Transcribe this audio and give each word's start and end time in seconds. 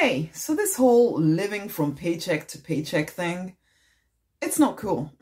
Hey, 0.00 0.30
so 0.32 0.54
this 0.54 0.76
whole 0.76 1.18
living 1.18 1.68
from 1.68 1.96
paycheck 1.96 2.46
to 2.48 2.58
paycheck 2.58 3.10
thing, 3.10 3.56
it's 4.40 4.56
not 4.56 4.76
cool. 4.76 5.12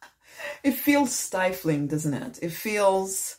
it 0.62 0.72
feels 0.72 1.14
stifling, 1.14 1.86
doesn't 1.86 2.12
it? 2.12 2.38
It 2.42 2.50
feels 2.52 3.38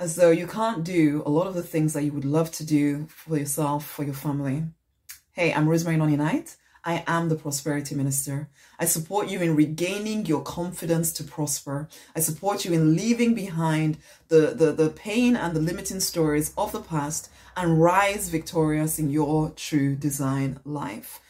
as 0.00 0.16
though 0.16 0.32
you 0.32 0.48
can't 0.48 0.82
do 0.82 1.22
a 1.24 1.30
lot 1.30 1.46
of 1.46 1.54
the 1.54 1.62
things 1.62 1.92
that 1.92 2.02
you 2.02 2.12
would 2.12 2.24
love 2.24 2.50
to 2.50 2.66
do 2.66 3.06
for 3.06 3.38
yourself, 3.38 3.86
for 3.86 4.02
your 4.02 4.12
family. 4.12 4.64
Hey, 5.30 5.54
I'm 5.54 5.68
Rosemary 5.68 5.98
Nonny 5.98 6.16
Knight. 6.16 6.56
I 6.84 7.02
am 7.06 7.28
the 7.28 7.36
Prosperity 7.36 7.94
Minister. 7.94 8.48
I 8.78 8.84
support 8.84 9.28
you 9.28 9.40
in 9.40 9.56
regaining 9.56 10.26
your 10.26 10.42
confidence 10.42 11.12
to 11.14 11.24
prosper. 11.24 11.88
I 12.14 12.20
support 12.20 12.64
you 12.64 12.74
in 12.74 12.94
leaving 12.94 13.34
behind 13.34 13.96
the, 14.28 14.54
the, 14.54 14.72
the 14.72 14.90
pain 14.90 15.34
and 15.34 15.56
the 15.56 15.60
limiting 15.60 16.00
stories 16.00 16.52
of 16.58 16.72
the 16.72 16.82
past 16.82 17.30
and 17.56 17.80
rise 17.80 18.28
victorious 18.28 18.98
in 18.98 19.08
your 19.08 19.50
true 19.50 19.96
design 19.96 20.60
life. 20.64 21.20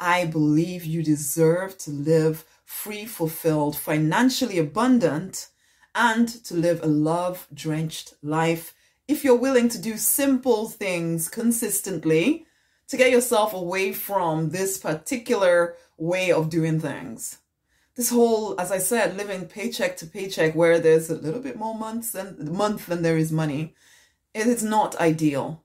I 0.00 0.26
believe 0.26 0.84
you 0.84 1.02
deserve 1.02 1.78
to 1.78 1.90
live 1.90 2.44
free, 2.64 3.04
fulfilled, 3.04 3.76
financially 3.76 4.58
abundant, 4.58 5.48
and 5.94 6.28
to 6.44 6.54
live 6.54 6.82
a 6.82 6.88
love 6.88 7.46
drenched 7.54 8.14
life 8.22 8.74
if 9.06 9.22
you're 9.22 9.36
willing 9.36 9.68
to 9.68 9.78
do 9.78 9.96
simple 9.96 10.68
things 10.68 11.28
consistently 11.28 12.46
to 12.94 12.98
get 12.98 13.10
yourself 13.10 13.52
away 13.52 13.92
from 13.92 14.50
this 14.50 14.78
particular 14.78 15.74
way 15.98 16.30
of 16.30 16.48
doing 16.48 16.78
things. 16.78 17.38
This 17.96 18.10
whole, 18.10 18.58
as 18.60 18.70
I 18.70 18.78
said, 18.78 19.16
living 19.16 19.46
paycheck 19.46 19.96
to 19.96 20.06
paycheck 20.06 20.54
where 20.54 20.78
there's 20.78 21.10
a 21.10 21.16
little 21.16 21.40
bit 21.40 21.56
more 21.56 21.76
months 21.76 22.12
than 22.12 22.54
month 22.56 22.86
than 22.86 23.02
there 23.02 23.18
is 23.18 23.32
money, 23.32 23.74
it 24.32 24.46
is 24.46 24.62
not 24.62 24.94
ideal. 25.00 25.64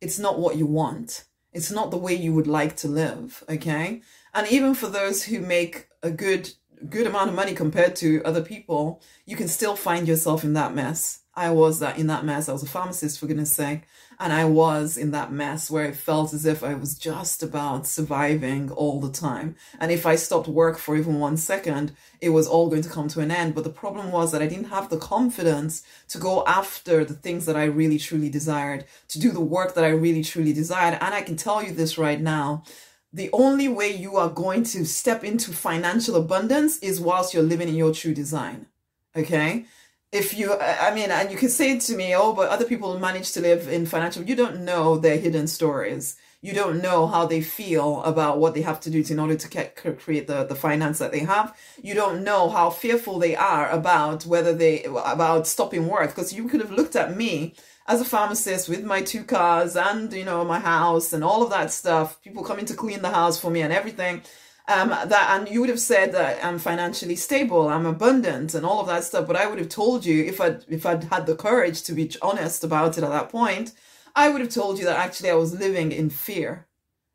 It's 0.00 0.20
not 0.20 0.38
what 0.38 0.56
you 0.56 0.66
want. 0.66 1.24
It's 1.52 1.72
not 1.72 1.90
the 1.90 1.96
way 1.96 2.14
you 2.14 2.32
would 2.32 2.46
like 2.46 2.76
to 2.76 2.88
live, 2.88 3.42
okay? 3.48 4.02
And 4.32 4.46
even 4.46 4.74
for 4.74 4.86
those 4.86 5.24
who 5.24 5.40
make 5.40 5.88
a 6.00 6.12
good 6.12 6.52
good 6.88 7.08
amount 7.08 7.28
of 7.28 7.34
money 7.34 7.54
compared 7.54 7.96
to 7.96 8.22
other 8.24 8.42
people, 8.42 9.02
you 9.26 9.34
can 9.34 9.48
still 9.48 9.74
find 9.74 10.06
yourself 10.06 10.44
in 10.44 10.52
that 10.52 10.76
mess. 10.76 11.22
I 11.38 11.50
was 11.50 11.78
that 11.78 11.98
in 11.98 12.08
that 12.08 12.24
mess. 12.24 12.48
I 12.48 12.52
was 12.52 12.64
a 12.64 12.66
pharmacist 12.66 13.20
for 13.20 13.28
goodness 13.28 13.52
sake. 13.52 13.82
And 14.18 14.32
I 14.32 14.44
was 14.44 14.96
in 14.96 15.12
that 15.12 15.30
mess 15.30 15.70
where 15.70 15.84
it 15.84 15.94
felt 15.94 16.34
as 16.34 16.44
if 16.44 16.64
I 16.64 16.74
was 16.74 16.98
just 16.98 17.44
about 17.44 17.86
surviving 17.86 18.72
all 18.72 19.00
the 19.00 19.12
time. 19.12 19.54
And 19.78 19.92
if 19.92 20.04
I 20.04 20.16
stopped 20.16 20.48
work 20.48 20.78
for 20.78 20.96
even 20.96 21.20
one 21.20 21.36
second, 21.36 21.92
it 22.20 22.30
was 22.30 22.48
all 22.48 22.68
going 22.68 22.82
to 22.82 22.88
come 22.88 23.06
to 23.10 23.20
an 23.20 23.30
end. 23.30 23.54
But 23.54 23.62
the 23.62 23.70
problem 23.70 24.10
was 24.10 24.32
that 24.32 24.42
I 24.42 24.48
didn't 24.48 24.70
have 24.70 24.88
the 24.88 24.98
confidence 24.98 25.84
to 26.08 26.18
go 26.18 26.44
after 26.44 27.04
the 27.04 27.14
things 27.14 27.46
that 27.46 27.56
I 27.56 27.66
really 27.66 27.98
truly 27.98 28.30
desired, 28.30 28.84
to 29.06 29.20
do 29.20 29.30
the 29.30 29.40
work 29.40 29.76
that 29.76 29.84
I 29.84 29.90
really 29.90 30.24
truly 30.24 30.52
desired. 30.52 30.98
And 31.00 31.14
I 31.14 31.22
can 31.22 31.36
tell 31.36 31.62
you 31.62 31.70
this 31.70 31.96
right 31.96 32.20
now 32.20 32.64
the 33.12 33.30
only 33.32 33.68
way 33.68 33.90
you 33.90 34.16
are 34.16 34.28
going 34.28 34.64
to 34.64 34.84
step 34.84 35.22
into 35.22 35.52
financial 35.52 36.16
abundance 36.16 36.78
is 36.80 37.00
whilst 37.00 37.32
you're 37.32 37.44
living 37.44 37.68
in 37.68 37.76
your 37.76 37.94
true 37.94 38.12
design. 38.12 38.66
Okay 39.14 39.66
if 40.10 40.36
you 40.36 40.54
i 40.54 40.94
mean 40.94 41.10
and 41.10 41.30
you 41.30 41.36
can 41.36 41.48
say 41.48 41.78
to 41.78 41.94
me 41.94 42.14
oh 42.14 42.32
but 42.32 42.48
other 42.48 42.64
people 42.64 42.98
manage 42.98 43.32
to 43.32 43.40
live 43.40 43.68
in 43.68 43.84
financial 43.84 44.22
you 44.22 44.34
don't 44.34 44.60
know 44.60 44.98
their 44.98 45.18
hidden 45.18 45.46
stories. 45.46 46.16
You 46.40 46.52
don't 46.52 46.80
know 46.80 47.08
how 47.08 47.26
they 47.26 47.40
feel 47.40 48.00
about 48.04 48.38
what 48.38 48.54
they 48.54 48.62
have 48.62 48.78
to 48.82 48.90
do 48.90 49.02
to, 49.02 49.12
in 49.12 49.18
order 49.18 49.34
to 49.34 49.48
get, 49.48 49.74
create 49.74 50.28
the, 50.28 50.44
the 50.44 50.54
finance 50.54 51.00
that 51.00 51.10
they 51.10 51.18
have. 51.20 51.56
You 51.82 51.94
don't 51.94 52.22
know 52.22 52.48
how 52.48 52.70
fearful 52.70 53.18
they 53.18 53.34
are 53.34 53.68
about 53.68 54.24
whether 54.24 54.54
they 54.54 54.84
about 54.84 55.48
stopping 55.48 55.88
work 55.88 56.10
because 56.10 56.32
you 56.32 56.48
could 56.48 56.60
have 56.60 56.70
looked 56.70 56.94
at 56.94 57.16
me 57.16 57.54
as 57.88 58.00
a 58.00 58.04
pharmacist 58.04 58.68
with 58.68 58.84
my 58.84 59.02
two 59.02 59.24
cars 59.24 59.74
and 59.74 60.12
you 60.12 60.24
know 60.24 60.44
my 60.44 60.60
house 60.60 61.12
and 61.12 61.24
all 61.24 61.42
of 61.42 61.50
that 61.50 61.72
stuff 61.72 62.20
people 62.22 62.44
coming 62.44 62.66
to 62.66 62.74
clean 62.74 63.00
the 63.00 63.08
house 63.08 63.40
for 63.40 63.50
me 63.50 63.62
and 63.62 63.72
everything 63.72 64.22
um, 64.68 64.90
that 64.90 65.28
and 65.30 65.48
you 65.48 65.60
would 65.60 65.70
have 65.70 65.80
said 65.80 66.12
that 66.12 66.44
I'm 66.44 66.58
financially 66.58 67.16
stable, 67.16 67.68
I'm 67.68 67.86
abundant, 67.86 68.54
and 68.54 68.66
all 68.66 68.80
of 68.80 68.86
that 68.88 69.04
stuff. 69.04 69.26
But 69.26 69.36
I 69.36 69.46
would 69.46 69.58
have 69.58 69.70
told 69.70 70.04
you 70.04 70.22
if 70.24 70.40
I 70.40 70.58
if 70.68 70.84
I'd 70.86 71.04
had 71.04 71.26
the 71.26 71.34
courage 71.34 71.82
to 71.84 71.92
be 71.92 72.10
honest 72.20 72.62
about 72.62 72.98
it 72.98 73.04
at 73.04 73.10
that 73.10 73.30
point, 73.30 73.72
I 74.14 74.28
would 74.28 74.42
have 74.42 74.50
told 74.50 74.78
you 74.78 74.84
that 74.84 74.98
actually 74.98 75.30
I 75.30 75.34
was 75.34 75.58
living 75.58 75.90
in 75.90 76.10
fear, 76.10 76.66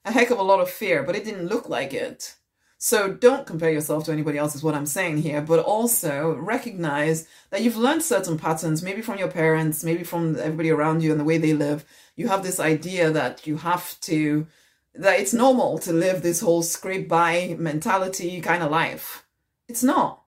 a 0.03 0.11
heck 0.11 0.31
of 0.31 0.39
a 0.39 0.43
lot 0.43 0.59
of 0.61 0.69
fear, 0.69 1.03
but 1.03 1.15
it 1.15 1.25
didn't 1.25 1.47
look 1.47 1.69
like 1.69 1.93
it. 1.93 2.35
So 2.79 3.13
don't 3.13 3.47
compare 3.47 3.71
yourself 3.71 4.03
to 4.05 4.11
anybody 4.11 4.37
else, 4.37 4.55
is 4.55 4.63
what 4.63 4.75
I'm 4.75 4.85
saying 4.85 5.19
here, 5.19 5.41
but 5.41 5.59
also 5.59 6.33
recognize 6.35 7.27
that 7.49 7.61
you've 7.61 7.77
learned 7.77 8.03
certain 8.03 8.37
patterns, 8.37 8.83
maybe 8.83 9.01
from 9.01 9.17
your 9.17 9.29
parents, 9.29 9.85
maybe 9.85 10.03
from 10.03 10.35
everybody 10.37 10.69
around 10.69 11.01
you 11.01 11.11
and 11.11 11.19
the 11.19 11.23
way 11.23 11.37
they 11.37 11.53
live. 11.53 11.85
You 12.17 12.27
have 12.27 12.43
this 12.43 12.59
idea 12.59 13.09
that 13.11 13.47
you 13.47 13.55
have 13.55 13.97
to 14.01 14.47
that 14.95 15.19
it's 15.19 15.33
normal 15.33 15.79
to 15.79 15.93
live 15.93 16.21
this 16.21 16.41
whole 16.41 16.61
scrape 16.61 17.09
by 17.09 17.55
mentality 17.57 18.41
kind 18.41 18.63
of 18.63 18.71
life. 18.71 19.25
It's 19.67 19.83
not. 19.83 20.23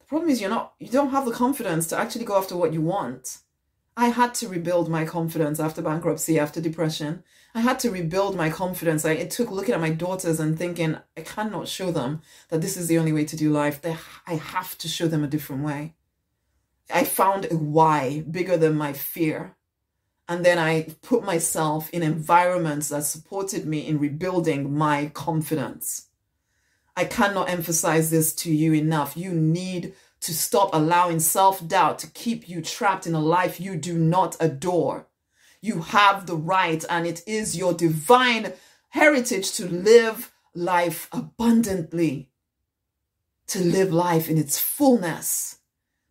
The 0.00 0.06
problem 0.06 0.30
is 0.30 0.40
you're 0.40 0.50
not 0.50 0.74
you 0.78 0.88
don't 0.88 1.10
have 1.10 1.24
the 1.24 1.32
confidence 1.32 1.86
to 1.88 1.98
actually 1.98 2.24
go 2.24 2.36
after 2.36 2.56
what 2.56 2.72
you 2.72 2.82
want. 2.82 3.38
I 3.96 4.08
had 4.08 4.34
to 4.34 4.48
rebuild 4.48 4.88
my 4.88 5.04
confidence 5.04 5.60
after 5.60 5.80
bankruptcy, 5.80 6.38
after 6.38 6.60
depression. 6.60 7.22
I 7.54 7.60
had 7.60 7.78
to 7.80 7.90
rebuild 7.90 8.36
my 8.36 8.50
confidence. 8.50 9.04
I, 9.04 9.12
it 9.12 9.30
took 9.30 9.52
looking 9.52 9.74
at 9.74 9.80
my 9.80 9.90
daughters 9.90 10.40
and 10.40 10.58
thinking, 10.58 10.98
I 11.16 11.20
cannot 11.20 11.68
show 11.68 11.92
them 11.92 12.20
that 12.48 12.60
this 12.60 12.76
is 12.76 12.88
the 12.88 12.98
only 12.98 13.12
way 13.12 13.24
to 13.24 13.36
do 13.36 13.50
life. 13.50 13.80
They, 13.80 13.96
I 14.26 14.34
have 14.34 14.76
to 14.78 14.88
show 14.88 15.06
them 15.06 15.22
a 15.22 15.28
different 15.28 15.62
way. 15.62 15.94
I 16.92 17.04
found 17.04 17.46
a 17.50 17.56
why 17.56 18.24
bigger 18.28 18.56
than 18.56 18.74
my 18.76 18.92
fear. 18.92 19.54
And 20.28 20.44
then 20.44 20.58
I 20.58 20.94
put 21.02 21.22
myself 21.22 21.90
in 21.90 22.02
environments 22.02 22.88
that 22.88 23.04
supported 23.04 23.66
me 23.66 23.86
in 23.86 23.98
rebuilding 23.98 24.74
my 24.74 25.10
confidence. 25.12 26.06
I 26.96 27.04
cannot 27.04 27.50
emphasize 27.50 28.10
this 28.10 28.34
to 28.36 28.52
you 28.52 28.72
enough. 28.72 29.16
You 29.16 29.32
need 29.32 29.94
to 30.20 30.32
stop 30.32 30.70
allowing 30.72 31.20
self 31.20 31.66
doubt 31.66 31.98
to 31.98 32.06
keep 32.10 32.48
you 32.48 32.62
trapped 32.62 33.06
in 33.06 33.14
a 33.14 33.20
life 33.20 33.60
you 33.60 33.76
do 33.76 33.98
not 33.98 34.36
adore. 34.40 35.08
You 35.60 35.82
have 35.82 36.26
the 36.26 36.36
right, 36.36 36.84
and 36.88 37.06
it 37.06 37.22
is 37.26 37.56
your 37.56 37.74
divine 37.74 38.52
heritage 38.90 39.52
to 39.52 39.68
live 39.68 40.32
life 40.54 41.08
abundantly, 41.12 42.30
to 43.48 43.58
live 43.58 43.92
life 43.92 44.30
in 44.30 44.38
its 44.38 44.58
fullness. 44.58 45.58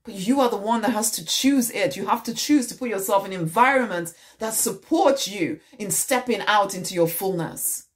You 0.06 0.42
are 0.42 0.50
the 0.50 0.58
one 0.58 0.82
that 0.82 0.92
has 0.92 1.12
to 1.12 1.26
choose 1.26 1.72
it. 1.72 1.96
You 1.96 2.08
have 2.08 2.24
to 2.24 2.34
choose 2.34 2.68
to 2.68 2.76
put 2.76 2.90
yourself 2.90 3.26
in 3.26 3.32
environments 3.32 4.14
that 4.40 4.54
support 4.54 5.28
you 5.28 5.62
in 5.80 5.92
stepping 5.92 6.42
out 6.42 6.76
into 6.76 6.94
your 6.94 7.08
fullness. 7.08 7.88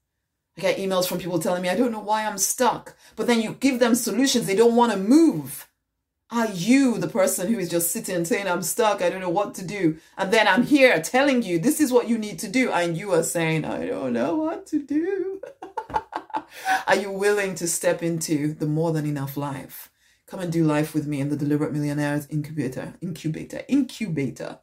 I 0.58 0.62
get 0.62 0.78
emails 0.78 1.06
from 1.08 1.20
people 1.20 1.40
telling 1.40 1.62
me, 1.62 1.70
I 1.70 1.76
don't 1.76 1.92
know 1.92 2.00
why 2.00 2.26
I'm 2.26 2.38
stuck. 2.38 2.96
But 3.18 3.28
then 3.28 3.42
you 3.42 3.58
give 3.60 3.80
them 3.80 3.94
solutions. 3.94 4.48
They 4.48 4.56
don't 4.56 4.76
want 4.76 4.94
to 4.94 4.98
move. 4.98 5.68
Are 6.32 6.48
you 6.48 6.98
the 6.98 7.08
person 7.08 7.52
who 7.52 7.60
is 7.60 7.70
just 7.70 7.92
sitting 7.92 8.16
and 8.16 8.28
saying, 8.28 8.48
I'm 8.48 8.62
stuck, 8.62 9.02
I 9.02 9.10
don't 9.10 9.22
know 9.22 9.30
what 9.30 9.54
to 9.56 9.66
do? 9.66 9.98
And 10.18 10.32
then 10.32 10.48
I'm 10.48 10.64
here 10.64 11.02
telling 11.02 11.42
you, 11.42 11.60
this 11.60 11.80
is 11.80 11.92
what 11.92 12.10
you 12.10 12.18
need 12.18 12.40
to 12.40 12.48
do. 12.48 12.72
And 12.72 12.98
you 12.98 13.14
are 13.14 13.24
saying, 13.24 13.66
I 13.66 13.86
don't 13.86 14.14
know 14.14 14.36
what 14.36 14.66
to 14.68 14.82
do. 14.82 15.42
are 16.88 16.96
you 16.96 17.12
willing 17.12 17.56
to 17.56 17.68
step 17.68 18.02
into 18.02 18.54
the 18.54 18.66
more 18.66 18.92
than 18.92 19.06
enough 19.06 19.38
life? 19.38 19.90
Come 20.28 20.42
and 20.42 20.52
do 20.52 20.66
life 20.66 20.94
with 20.94 21.08
me 21.08 21.22
in 21.22 21.30
the 21.30 21.38
Deliberate 21.38 21.72
Millionaires 21.72 22.28
Incubator. 22.30 22.96
Incubator. 23.00 23.62
Incubator. 23.70 24.60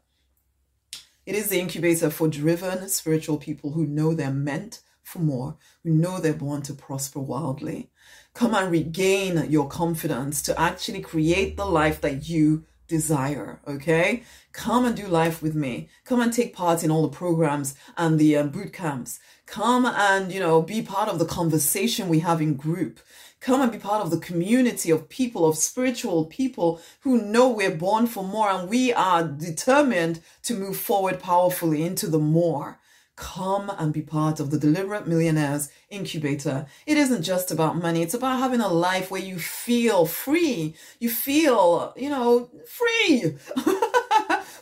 It 1.24 1.34
is 1.34 1.48
the 1.48 1.58
incubator 1.58 2.10
for 2.10 2.28
driven 2.28 2.86
spiritual 2.90 3.38
people 3.38 3.70
who 3.70 3.86
know 3.86 4.12
they're 4.12 4.30
meant 4.30 4.82
for 5.02 5.20
more, 5.20 5.56
who 5.82 5.90
know 5.90 6.20
they're 6.20 6.34
born 6.34 6.60
to 6.62 6.74
prosper 6.74 7.18
wildly. 7.18 7.90
Come 8.34 8.54
and 8.54 8.70
regain 8.70 9.50
your 9.50 9.66
confidence 9.66 10.42
to 10.42 10.60
actually 10.60 11.00
create 11.00 11.56
the 11.56 11.64
life 11.64 12.02
that 12.02 12.28
you 12.28 12.66
desire. 12.88 13.60
Okay. 13.66 14.22
Come 14.52 14.84
and 14.84 14.96
do 14.96 15.06
life 15.06 15.42
with 15.42 15.54
me. 15.54 15.88
Come 16.04 16.20
and 16.20 16.32
take 16.32 16.54
part 16.54 16.84
in 16.84 16.90
all 16.90 17.02
the 17.02 17.16
programs 17.16 17.74
and 17.96 18.18
the 18.18 18.36
um, 18.36 18.50
boot 18.50 18.72
camps. 18.72 19.18
Come 19.46 19.84
and, 19.86 20.32
you 20.32 20.40
know, 20.40 20.62
be 20.62 20.82
part 20.82 21.08
of 21.08 21.18
the 21.18 21.24
conversation 21.24 22.08
we 22.08 22.20
have 22.20 22.40
in 22.40 22.54
group. 22.54 23.00
Come 23.40 23.60
and 23.60 23.70
be 23.70 23.78
part 23.78 24.02
of 24.02 24.10
the 24.10 24.18
community 24.18 24.90
of 24.90 25.10
people, 25.10 25.46
of 25.46 25.58
spiritual 25.58 26.24
people 26.24 26.80
who 27.00 27.20
know 27.20 27.50
we're 27.50 27.74
born 27.74 28.06
for 28.06 28.24
more 28.24 28.48
and 28.48 28.70
we 28.70 28.92
are 28.92 29.22
determined 29.22 30.20
to 30.44 30.54
move 30.54 30.78
forward 30.78 31.20
powerfully 31.20 31.82
into 31.82 32.06
the 32.06 32.18
more. 32.18 32.78
Come 33.16 33.70
and 33.78 33.92
be 33.92 34.02
part 34.02 34.40
of 34.40 34.50
the 34.50 34.58
Deliberate 34.58 35.06
Millionaires 35.06 35.70
Incubator. 35.88 36.66
It 36.84 36.96
isn't 36.96 37.22
just 37.22 37.50
about 37.50 37.76
money. 37.76 38.02
It's 38.02 38.14
about 38.14 38.40
having 38.40 38.60
a 38.60 38.68
life 38.68 39.10
where 39.10 39.22
you 39.22 39.38
feel 39.38 40.04
free. 40.04 40.74
You 40.98 41.10
feel, 41.10 41.92
you 41.96 42.10
know, 42.10 42.50
free. 42.66 43.36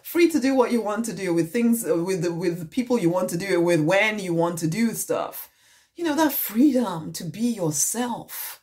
free 0.02 0.31
to 0.31 0.38
do 0.38 0.54
what 0.54 0.70
you 0.70 0.82
want 0.82 1.06
to 1.06 1.14
do 1.14 1.32
with 1.32 1.52
things, 1.52 1.84
with 1.84 2.22
the, 2.22 2.32
with 2.32 2.58
the 2.58 2.66
people 2.66 2.99
you 2.99 3.08
want 3.08 3.31
to 3.31 3.38
do 3.38 3.46
it 3.46 3.62
with, 3.62 3.81
when 3.81 4.19
you 4.19 4.34
want 4.34 4.58
to 4.58 4.66
do 4.66 4.93
stuff. 4.93 5.48
You 5.96 6.05
know, 6.05 6.14
that 6.16 6.32
freedom 6.32 7.12
to 7.14 7.25
be 7.25 7.48
yourself 7.48 8.61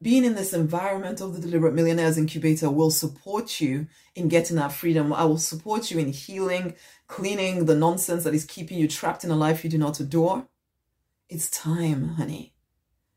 being 0.00 0.24
in 0.24 0.34
this 0.34 0.52
environment 0.52 1.20
of 1.20 1.34
the 1.34 1.40
Deliberate 1.40 1.74
Millionaires 1.74 2.18
Incubator 2.18 2.70
will 2.70 2.90
support 2.90 3.60
you 3.60 3.88
in 4.14 4.28
getting 4.28 4.56
that 4.56 4.72
freedom. 4.72 5.12
I 5.12 5.24
will 5.24 5.38
support 5.38 5.90
you 5.90 5.98
in 5.98 6.12
healing, 6.12 6.76
cleaning 7.08 7.64
the 7.64 7.74
nonsense 7.74 8.24
that 8.24 8.34
is 8.34 8.44
keeping 8.44 8.78
you 8.78 8.86
trapped 8.86 9.24
in 9.24 9.30
a 9.30 9.36
life 9.36 9.64
you 9.64 9.70
do 9.70 9.78
not 9.78 9.98
adore. 9.98 10.46
It's 11.28 11.50
time, 11.50 12.10
honey. 12.10 12.54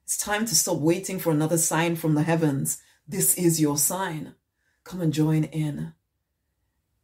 It's 0.03 0.17
time 0.17 0.45
to 0.45 0.55
stop 0.55 0.79
waiting 0.79 1.19
for 1.19 1.31
another 1.31 1.57
sign 1.57 1.95
from 1.95 2.15
the 2.15 2.23
heavens. 2.23 2.81
This 3.07 3.35
is 3.35 3.61
your 3.61 3.77
sign. 3.77 4.33
Come 4.83 5.01
and 5.01 5.13
join 5.13 5.43
in. 5.45 5.93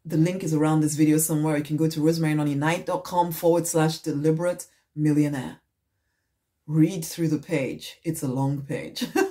The 0.04 0.18
link 0.18 0.44
is 0.44 0.54
around 0.54 0.82
this 0.82 0.96
video 0.96 1.18
somewhere. 1.18 1.58
You 1.58 1.64
can 1.64 1.78
go 1.78 1.88
to 1.88 2.00
rosemarynonnyknight.com 2.00 3.32
forward 3.32 3.68
slash 3.68 4.00
deliberate 4.00 4.66
millionaire. 4.96 5.60
Read 6.66 7.06
through 7.06 7.28
the 7.28 7.38
page. 7.38 8.00
It's 8.04 8.24
a 8.24 8.28
long 8.28 8.64
page. 8.64 9.06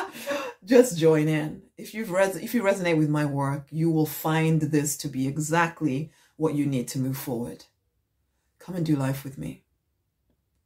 Just 0.64 0.98
join 0.98 1.28
in. 1.28 1.62
If 1.76 1.94
you've 1.94 2.10
res- 2.10 2.36
if 2.36 2.54
you 2.54 2.62
resonate 2.62 2.98
with 2.98 3.08
my 3.08 3.24
work, 3.24 3.66
you 3.70 3.90
will 3.90 4.06
find 4.06 4.60
this 4.60 4.96
to 4.98 5.08
be 5.08 5.26
exactly 5.26 6.10
what 6.36 6.54
you 6.54 6.66
need 6.66 6.88
to 6.88 6.98
move 6.98 7.16
forward. 7.16 7.64
Come 8.58 8.76
and 8.76 8.86
do 8.86 8.96
life 8.96 9.24
with 9.24 9.38
me. 9.38 9.64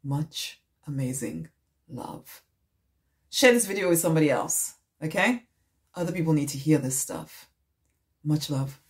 Much 0.05 0.61
amazing 0.87 1.49
love. 1.89 2.43
Share 3.31 3.53
this 3.53 3.67
video 3.67 3.89
with 3.89 3.99
somebody 3.99 4.31
else, 4.31 4.75
okay? 5.03 5.45
Other 5.95 6.13
people 6.13 6.33
need 6.33 6.51
to 6.51 6.59
hear 6.59 6.79
this 6.79 6.99
stuff. 6.99 7.49
Much 8.23 8.51
love. 8.51 8.81